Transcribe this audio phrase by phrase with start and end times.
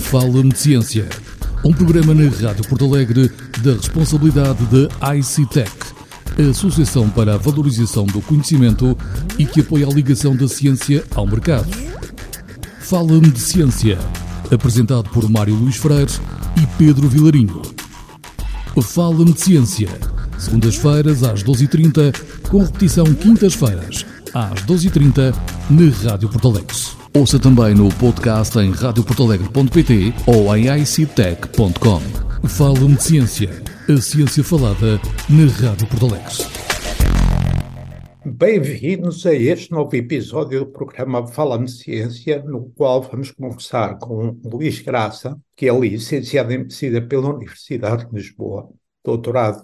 [0.00, 1.08] Fala-me de Ciência,
[1.64, 3.30] um programa na Rádio Porto Alegre
[3.62, 5.70] da responsabilidade da ICTEC,
[6.38, 8.96] a Associação para a Valorização do Conhecimento
[9.38, 11.68] e que apoia a ligação da ciência ao mercado.
[12.80, 13.98] Fala-me de Ciência,
[14.50, 16.12] apresentado por Mário Luís Freire
[16.56, 17.60] e Pedro Vilarinho.
[18.80, 19.88] Fala-me de Ciência,
[20.38, 25.34] segundas-feiras às 12h30, com repetição quintas-feiras às 12h30
[25.70, 26.97] na Rádio Porto Alegre.
[27.16, 32.00] Ouça também no podcast em radioportalegre.pt ou em ictech.com.
[32.46, 33.50] Fala-me de Ciência,
[33.88, 36.68] a ciência falada na Rádio Porto Alegre.
[38.26, 44.80] Bem-vindos a este novo episódio do programa Fala-me Ciência, no qual vamos conversar com Luís
[44.80, 48.68] Graça, que é licenciado em Medicina pela Universidade de Lisboa,
[49.04, 49.62] doutorado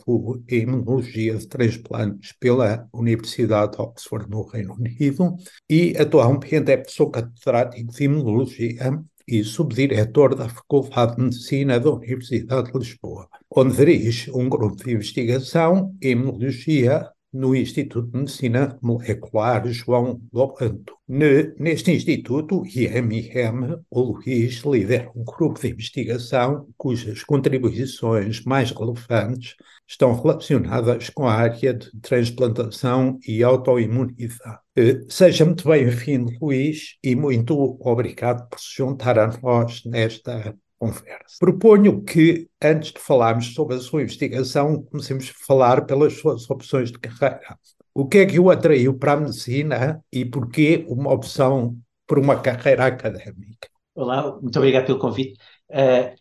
[0.48, 5.36] em Imunologia de Transplantes pela Universidade de Oxford, no Reino Unido,
[5.68, 12.70] e atualmente é professor catedrático de Imunologia e subdiretor da Faculdade de Medicina da Universidade
[12.70, 19.66] de Lisboa, onde dirige um grupo de investigação em imunologia no Instituto de Medicina Molecular
[19.66, 20.94] João Lobanto.
[21.06, 30.14] Neste instituto, IMM, o Luís lidera um grupo de investigação cujas contribuições mais relevantes estão
[30.14, 34.60] relacionadas com a área de transplantação e autoimunidade.
[35.08, 41.36] Seja muito bem-vindo, Luís, e muito obrigado por se juntar a nós nesta conversa.
[41.38, 46.90] Proponho que, antes de falarmos sobre a sua investigação, comecemos a falar pelas suas opções
[46.90, 47.58] de carreira.
[47.94, 52.40] O que é que o atraiu para a medicina e porquê uma opção por uma
[52.40, 53.68] carreira académica?
[53.94, 55.38] Olá, muito obrigado pelo convite.
[55.70, 56.14] Uh,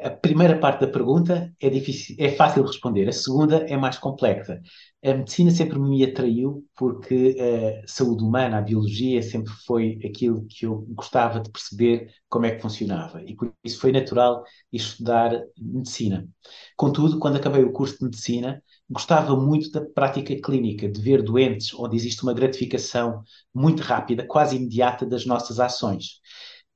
[0.00, 3.98] a primeira parte da pergunta é, difícil, é fácil de responder, a segunda é mais
[3.98, 4.60] complexa.
[5.04, 7.36] A medicina sempre me atraiu porque
[7.84, 12.52] a saúde humana, a biologia, sempre foi aquilo que eu gostava de perceber como é
[12.54, 13.20] que funcionava.
[13.24, 16.28] E por isso foi natural estudar medicina.
[16.76, 21.74] Contudo, quando acabei o curso de medicina, gostava muito da prática clínica, de ver doentes
[21.74, 26.20] onde existe uma gratificação muito rápida, quase imediata das nossas ações.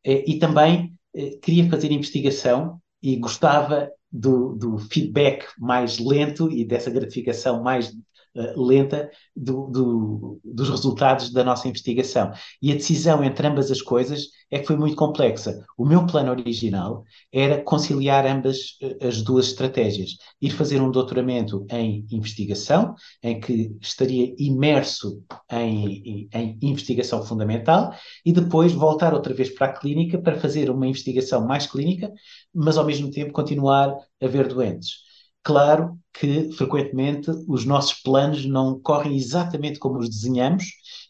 [0.04, 6.91] E também eh, queria fazer investigação e gostava do, do, feedback mais lento e dessa
[6.91, 7.94] gratificação mais
[8.34, 12.33] uh, lenta do, do, dos resultados da nossa investigação.
[12.61, 15.65] E a decisão entre ambas as coisas é que foi muito complexa.
[15.77, 20.17] O meu plano original era conciliar ambas uh, as duas estratégias.
[20.41, 27.93] Ir fazer um doutoramento em investigação, em que estaria imerso em, em, em investigação fundamental,
[28.25, 32.12] e depois voltar outra vez para a clínica para fazer uma investigação mais clínica,
[32.55, 35.07] mas ao mesmo tempo continuar a ver doentes.
[35.48, 40.64] Claro que, frequentemente, os nossos planos não correm exatamente como os desenhamos,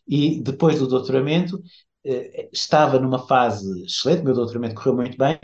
[0.07, 1.61] e depois do doutoramento,
[2.05, 5.37] eh, estava numa fase excelente, o meu doutoramento correu muito bem,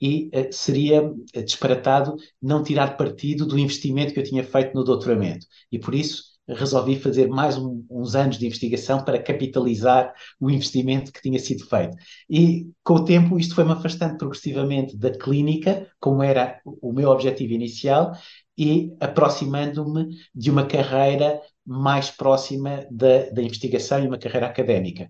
[0.00, 1.08] e eh, seria
[1.44, 5.46] disparatado não tirar partido do investimento que eu tinha feito no doutoramento.
[5.70, 6.24] E por isso
[6.54, 11.66] resolvi fazer mais um, uns anos de investigação para capitalizar o investimento que tinha sido
[11.66, 11.96] feito.
[12.28, 17.52] E com o tempo isto foi-me afastando progressivamente da clínica, como era o meu objetivo
[17.52, 18.12] inicial,
[18.56, 25.08] e aproximando-me de uma carreira mais próxima da, da, investigação e uma carreira académica.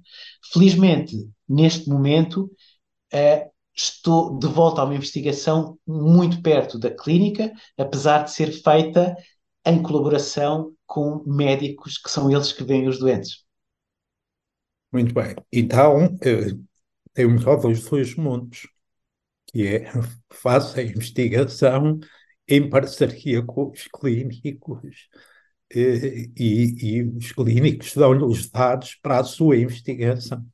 [0.52, 1.16] Felizmente,
[1.48, 2.50] neste momento,
[3.14, 9.16] uh, estou de volta a uma investigação muito perto da clínica, apesar de ser feita
[9.64, 13.44] em colaboração com médicos que são eles que veem os doentes.
[14.92, 15.36] Muito bem.
[15.52, 16.52] Então, eh,
[17.12, 18.66] temos só dois, dois mundos,
[19.46, 19.84] que é
[20.32, 22.00] faça a investigação
[22.48, 25.08] em parceria com os clínicos
[25.72, 30.44] eh, e, e os clínicos dão-lhe os dados para a sua investigação.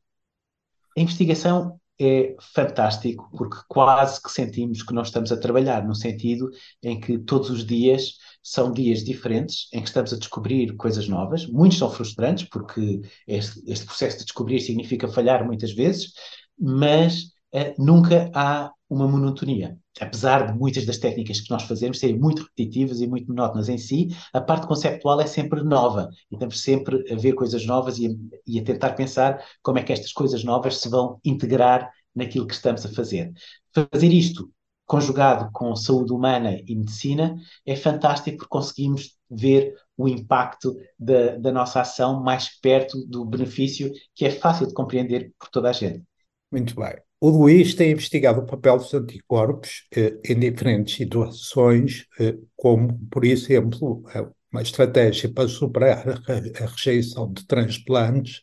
[0.97, 6.51] A investigação é fantástico porque quase que sentimos que nós estamos a trabalhar no sentido
[6.83, 11.47] em que todos os dias são dias diferentes em que estamos a descobrir coisas novas.
[11.47, 16.13] Muitos são frustrantes porque este, este processo de descobrir significa falhar muitas vezes,
[16.59, 17.23] mas
[17.55, 19.79] uh, nunca há uma monotonia.
[20.01, 23.79] Apesar de muitas das técnicas que nós fazemos serem muito repetitivas e muito monótonas em
[23.79, 28.07] si, a parte conceptual é sempre nova e estamos sempre a ver coisas novas e
[28.07, 28.11] a,
[28.47, 32.55] e a tentar pensar como é que estas coisas novas se vão integrar naquilo que
[32.55, 33.33] estamos a fazer.
[33.75, 34.51] Fazer isto
[34.87, 37.37] conjugado com saúde humana e medicina
[37.67, 43.91] é fantástico porque conseguimos ver o impacto da, da nossa ação mais perto do benefício
[44.15, 46.05] que é fácil de compreender por toda a gente.
[46.53, 46.95] Muito bem.
[47.21, 53.25] O Luís tem investigado o papel dos anticorpos eh, em diferentes situações, eh, como, por
[53.25, 58.43] exemplo, eh, uma estratégia para superar a, a rejeição de transplantes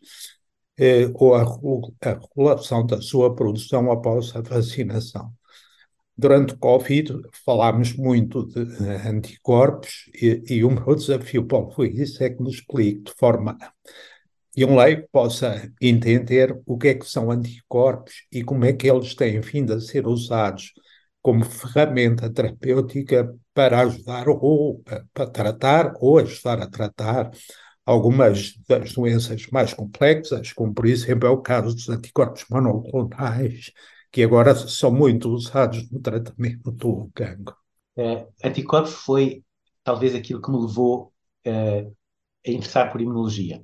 [0.78, 5.32] eh, ou a, a regulação da sua produção após a vacinação.
[6.18, 8.62] Durante o Covid falámos muito de
[9.08, 13.58] anticorpos e, e o meu desafio para o Luís é que nos explique de forma
[14.56, 18.90] e um leigo possa entender o que é que são anticorpos e como é que
[18.90, 20.74] eles têm vindo a ser usados
[21.22, 24.84] como ferramenta terapêutica para ajudar ou
[25.14, 27.32] para tratar ou ajudar a tratar
[27.86, 33.72] algumas das doenças mais complexas, como por exemplo é o caso dos anticorpos monoclonais,
[34.12, 37.56] que agora são muito usados no tratamento do cancro.
[37.98, 39.44] Uh, anticorpos foi
[39.84, 41.12] talvez aquilo que me levou
[41.48, 41.96] uh,
[42.46, 43.64] a interessar por imunologia.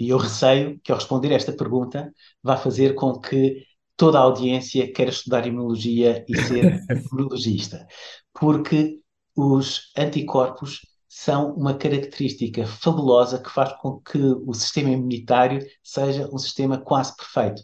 [0.00, 2.12] E eu receio que, ao responder a esta pergunta,
[2.42, 3.64] vá fazer com que
[3.96, 7.86] toda a audiência queira estudar imunologia e ser imunologista.
[8.32, 8.98] Porque
[9.36, 16.38] os anticorpos são uma característica fabulosa que faz com que o sistema imunitário seja um
[16.38, 17.62] sistema quase perfeito.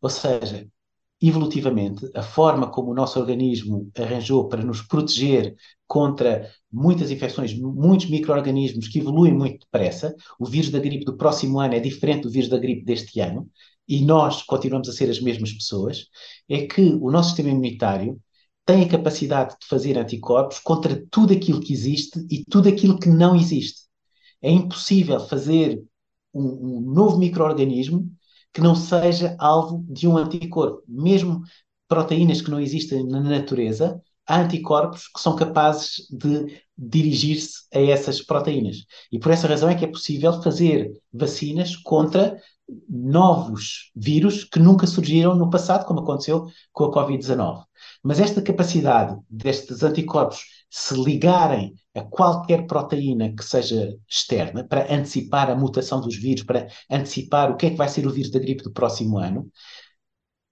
[0.00, 0.66] Ou seja,
[1.28, 5.54] evolutivamente, a forma como o nosso organismo arranjou para nos proteger
[5.86, 11.60] contra muitas infecções, muitos micro-organismos que evoluem muito depressa, o vírus da gripe do próximo
[11.60, 13.48] ano é diferente do vírus da gripe deste ano,
[13.86, 16.06] e nós continuamos a ser as mesmas pessoas,
[16.48, 18.20] é que o nosso sistema imunitário
[18.66, 23.08] tem a capacidade de fazer anticorpos contra tudo aquilo que existe e tudo aquilo que
[23.08, 23.82] não existe.
[24.40, 25.82] É impossível fazer
[26.32, 28.10] um, um novo microorganismo
[28.54, 30.82] que não seja alvo de um anticorpo.
[30.86, 31.42] Mesmo
[31.88, 38.22] proteínas que não existem na natureza, há anticorpos que são capazes de dirigir-se a essas
[38.22, 38.76] proteínas.
[39.10, 42.40] E por essa razão é que é possível fazer vacinas contra
[42.88, 47.64] novos vírus que nunca surgiram no passado, como aconteceu com a Covid-19.
[48.02, 50.44] Mas esta capacidade destes anticorpos
[50.76, 56.66] se ligarem a qualquer proteína que seja externa, para antecipar a mutação dos vírus, para
[56.90, 59.48] antecipar o que é que vai ser o vírus da gripe do próximo ano,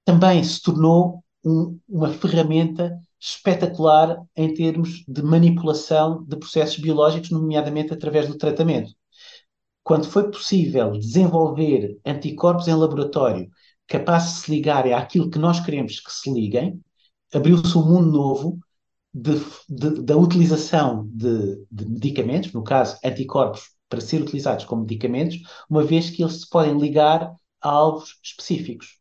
[0.04, 7.92] também se tornou um, uma ferramenta espetacular em termos de manipulação de processos biológicos, nomeadamente
[7.92, 8.92] através do tratamento.
[9.82, 13.50] Quando foi possível desenvolver anticorpos em laboratório
[13.88, 16.80] capazes de se ligarem àquilo que nós queremos que se liguem,
[17.34, 18.60] abriu-se um mundo novo
[19.12, 19.32] de,
[19.68, 25.38] de, da utilização de, de, medicamentos, no caso anticorpos, para ser utilizados como medicamentos,
[25.68, 28.98] uma vez que eles se podem ligar a alvos específicos.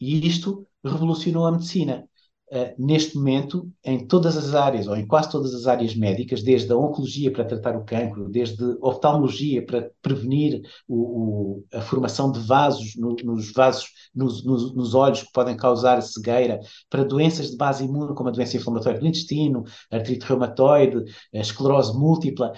[0.00, 2.08] E isto revolucionou a medicina.
[2.52, 6.70] Uh, neste momento, em todas as áreas, ou em quase todas as áreas médicas, desde
[6.70, 12.30] a oncologia para tratar o cancro, desde a oftalmologia para prevenir o, o, a formação
[12.30, 16.60] de vasos no, nos vasos, nos, nos, nos, olhos que podem causar cegueira,
[16.90, 22.52] para doenças de base imune, como a doença inflamatória do intestino, artrite reumatoide, esclerose múltipla,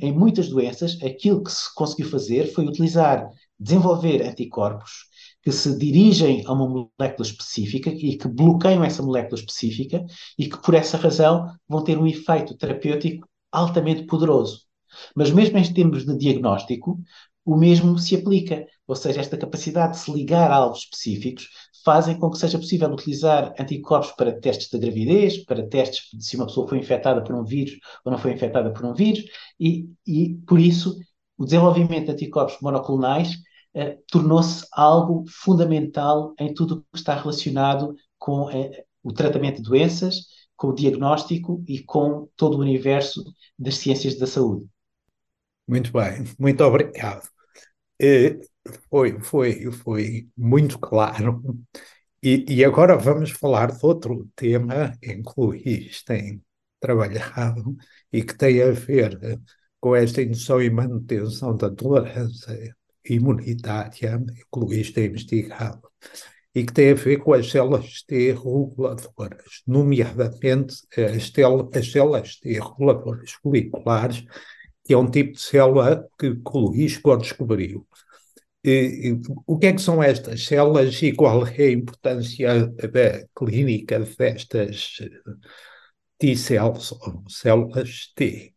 [0.00, 3.28] em muitas doenças, aquilo que se conseguiu fazer foi utilizar,
[3.58, 5.09] desenvolver anticorpos
[5.42, 10.04] que se dirigem a uma molécula específica e que bloqueiam essa molécula específica
[10.38, 14.62] e que, por essa razão, vão ter um efeito terapêutico altamente poderoso.
[15.14, 16.98] Mas, mesmo em termos de diagnóstico,
[17.44, 18.66] o mesmo se aplica.
[18.86, 21.48] Ou seja, esta capacidade de se ligar a alvos específicos
[21.84, 26.36] fazem com que seja possível utilizar anticorpos para testes de gravidez, para testes de se
[26.36, 29.24] uma pessoa foi infectada por um vírus ou não foi infectada por um vírus,
[29.58, 30.98] e, e por isso
[31.38, 33.38] o desenvolvimento de anticorpos monoclonais
[33.74, 39.62] eh, tornou-se algo fundamental em tudo o que está relacionado com eh, o tratamento de
[39.62, 43.22] doenças, com o diagnóstico e com todo o universo
[43.58, 44.66] das ciências da saúde.
[45.66, 47.28] Muito bem, muito obrigado.
[48.00, 48.40] Eh,
[48.90, 51.42] foi, foi, foi muito claro.
[52.22, 56.42] E, e, agora vamos falar de outro tema em que o Luís tem
[56.78, 57.76] trabalhado
[58.12, 59.40] e que tem a ver
[59.80, 62.76] com esta indução e manutenção da tolerância
[63.14, 65.82] imunitária que o Luís investigado
[66.54, 71.32] e que tem a ver com as células T reguladoras, nomeadamente as,
[71.76, 74.24] as células T reguladoras foliculares,
[74.84, 77.86] que é um tipo de célula que, que o Luís descobriu.
[78.62, 83.26] E, e, o que é que são estas células e qual é a importância da
[83.34, 84.96] clínica destas
[86.18, 88.52] T-cells, ou células T?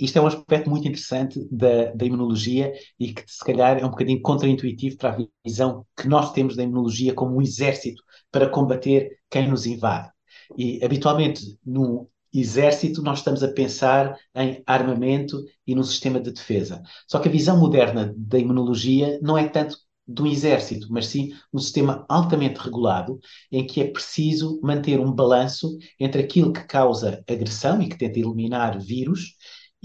[0.00, 3.90] Isto é um aspecto muito interessante da, da imunologia e que, se calhar, é um
[3.90, 9.18] bocadinho contraintuitivo para a visão que nós temos da imunologia como um exército para combater
[9.30, 10.10] quem nos invade.
[10.56, 16.82] E, habitualmente, num exército, nós estamos a pensar em armamento e no sistema de defesa.
[17.08, 19.76] Só que a visão moderna da imunologia não é tanto
[20.06, 23.18] do exército, mas sim um sistema altamente regulado,
[23.50, 28.18] em que é preciso manter um balanço entre aquilo que causa agressão e que tenta
[28.20, 29.34] eliminar vírus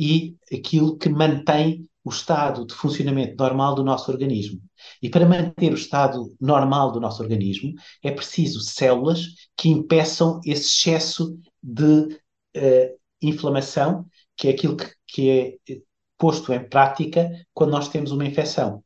[0.01, 4.60] e aquilo que mantém o estado de funcionamento normal do nosso organismo.
[5.00, 10.65] E para manter o estado normal do nosso organismo, é preciso células que impeçam esse
[10.65, 12.17] excesso de
[12.58, 15.77] uh, inflamação, que é aquilo que, que é
[16.17, 18.84] posto em prática quando nós temos uma infecção.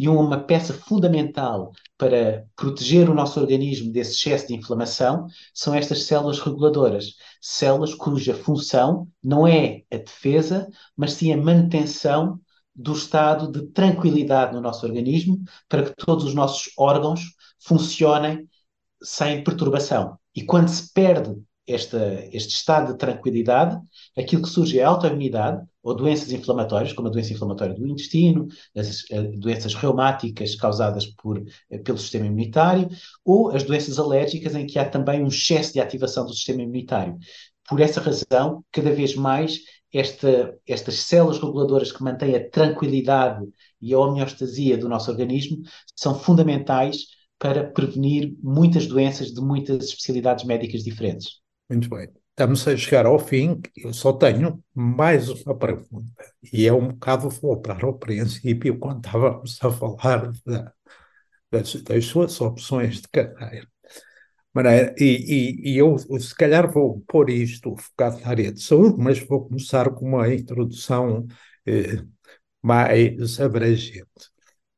[0.00, 6.04] E uma peça fundamental para proteger o nosso organismo desse excesso de inflamação são estas
[6.04, 7.16] células reguladoras.
[7.38, 10.66] Células cuja função não é a defesa,
[10.96, 12.40] mas sim a manutenção
[12.74, 15.38] do estado de tranquilidade no nosso organismo
[15.68, 17.20] para que todos os nossos órgãos
[17.58, 18.48] funcionem
[19.02, 20.18] sem perturbação.
[20.34, 23.78] E quando se perde esta, este estado de tranquilidade,
[24.16, 28.46] aquilo que surge é a autoimunidade ou doenças inflamatórias, como a doença inflamatória do intestino,
[28.76, 32.88] as, as doenças reumáticas causadas por, eh, pelo sistema imunitário,
[33.24, 37.16] ou as doenças alérgicas em que há também um excesso de ativação do sistema imunitário.
[37.68, 39.60] Por essa razão, cada vez mais
[39.92, 43.44] esta, estas células reguladoras que mantêm a tranquilidade
[43.80, 45.62] e a homeostasia do nosso organismo
[45.96, 47.06] são fundamentais
[47.38, 51.40] para prevenir muitas doenças de muitas especialidades médicas diferentes.
[51.68, 52.19] Muito bem.
[52.40, 53.60] Estamos a chegar ao fim.
[53.76, 56.24] Eu só tenho mais uma pergunta.
[56.50, 60.72] E é um bocado voltar ao princípio, quando estávamos a falar da,
[61.50, 63.68] das, das suas opções de carreira.
[64.96, 69.18] E, e, e, eu, se calhar, vou pôr isto focado na área de saúde, mas
[69.18, 71.26] vou começar com uma introdução
[71.66, 72.02] eh,
[72.62, 74.06] mais abrangente.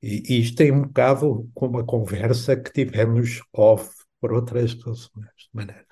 [0.02, 3.88] E, e isto tem um bocado com uma conversa que tivemos off
[4.20, 5.30] por outras razões.
[5.38, 5.86] De maneira.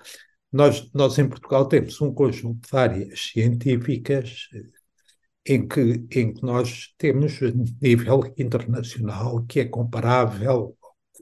[0.51, 4.63] Nós, nós em Portugal temos um conjunto de áreas científicas eh,
[5.45, 7.39] em que, em que nós temos
[7.81, 10.77] nível internacional que é comparável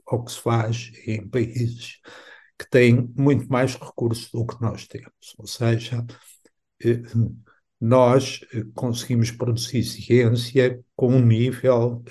[0.06, 2.00] ao que se faz em países
[2.58, 5.34] que têm muito mais recursos do que nós temos.
[5.38, 6.04] Ou seja,
[6.84, 7.02] eh,
[7.80, 12.02] nós eh, conseguimos produzir ciência com um nível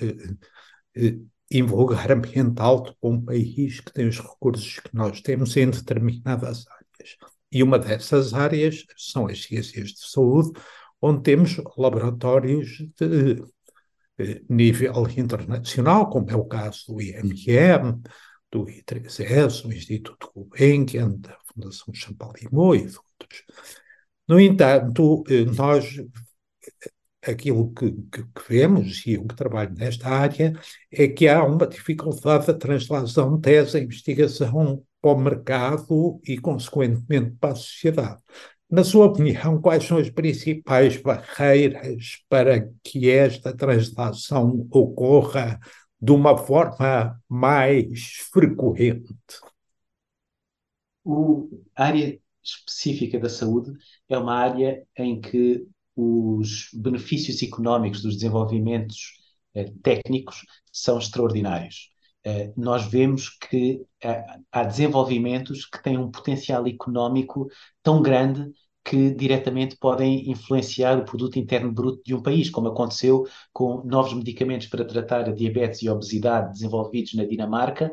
[1.50, 6.89] invulgarmente alto para um país que tem os recursos que nós temos em determinadas áreas
[7.52, 10.52] E uma dessas áreas são as ciências de saúde,
[11.00, 13.42] onde temos laboratórios de,
[14.48, 18.02] nível internacional, como é o caso do IMM,
[18.50, 23.44] do I3S, do Instituto Gulbenkian, da Fundação Champalimau e de outros.
[24.28, 25.96] No entanto, eh, nós
[27.22, 30.52] aquilo que, que, que, vemos, e eu que trabalho nesta área,
[30.90, 36.38] é que há uma dificuldade da translação de tese em investigação para o mercado e,
[36.38, 38.20] consequentemente, para a sociedade.
[38.70, 45.58] Na sua opinião, quais são as principais barreiras para que esta translação ocorra
[46.00, 49.12] de uma forma mais frequente?
[51.74, 53.72] A área específica da saúde
[54.08, 55.66] é uma área em que
[55.96, 59.18] os benefícios económicos dos desenvolvimentos
[59.54, 61.90] eh, técnicos são extraordinários.
[62.24, 67.48] Eh, nós vemos que eh, há desenvolvimentos que têm um potencial económico
[67.82, 68.52] tão grande
[68.84, 74.12] que diretamente podem influenciar o produto interno bruto de um país, como aconteceu com novos
[74.14, 77.92] medicamentos para tratar a diabetes e a obesidade desenvolvidos na Dinamarca,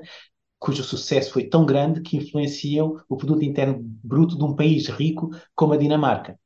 [0.60, 5.30] cujo sucesso foi tão grande que influenciam o produto interno bruto de um país rico
[5.56, 6.40] como a Dinamarca.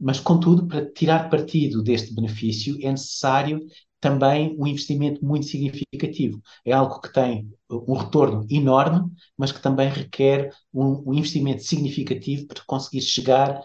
[0.00, 3.60] Mas, contudo, para tirar partido deste benefício é necessário
[4.02, 6.42] também um investimento muito significativo.
[6.64, 12.48] É algo que tem um retorno enorme, mas que também requer um, um investimento significativo
[12.48, 13.62] para conseguir chegar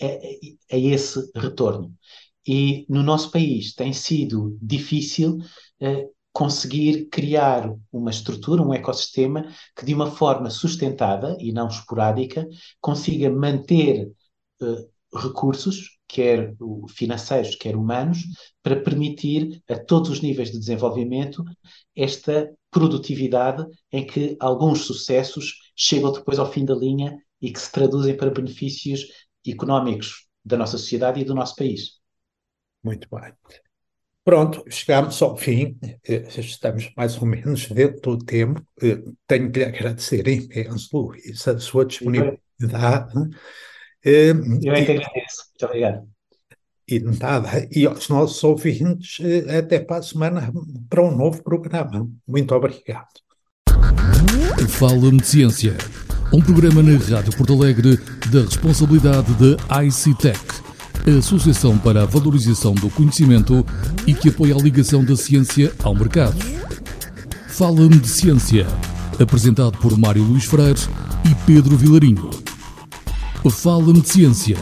[0.00, 0.06] a,
[0.72, 1.94] a, esse retorno.
[2.46, 5.36] E no nosso país tem sido difícil
[5.82, 12.46] uh, conseguir criar uma estrutura, um ecossistema que, de uma forma sustentada e não esporádica,
[12.80, 14.10] consiga manter
[14.62, 16.54] uh, recursos quer
[16.88, 18.18] financeiros, quer humanos,
[18.62, 21.44] para permitir a todos os níveis de desenvolvimento
[21.94, 27.70] esta produtividade em que alguns sucessos chegam depois ao fim da linha e que se
[27.70, 29.06] traduzem para benefícios
[29.46, 32.00] económicos da nossa sociedade e do nosso país.
[32.82, 33.32] Muito bem.
[34.24, 38.66] Pronto, chegamos ao fim, eh, estamos mais ou menos dentro do tempo.
[38.82, 43.12] Eh, tenho que lhe agradecer imenso, Luís, a sua disponibilidade.
[44.04, 45.44] Eu é que agradeço.
[45.50, 46.08] Muito obrigado.
[46.86, 50.52] E nada, e aos nossos ouvintes, eh, até para a semana
[50.90, 52.06] para um novo programa.
[52.28, 53.08] Muito obrigado.
[54.68, 55.74] Fala-me de Ciência,
[56.30, 57.96] um programa na Rádio Porto Alegre
[58.30, 60.38] da responsabilidade da ICTEC,
[61.06, 63.64] a Associação para a Valorização do Conhecimento
[64.06, 66.36] e que apoia a ligação da ciência ao mercado.
[67.48, 68.66] Fala-me de Ciência,
[69.18, 70.80] apresentado por Mário Luís Freire
[71.24, 72.43] e Pedro Vilarinho.
[73.50, 74.56] Fala-me de Ciência.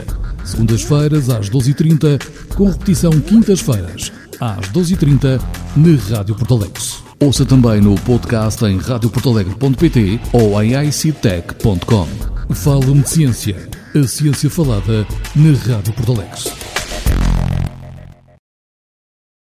[0.44, 2.20] Segundas-feiras às 12h30,
[2.54, 5.40] com repetição quintas-feiras às 12h30
[5.76, 6.82] na Rádio Porto Alegre.
[7.20, 12.08] Ouça também no podcast em radioportalegre.pt ou em ictech.com.
[12.52, 16.71] Fala-me de ciência, a ciência falada na Rádio Porto Alegre.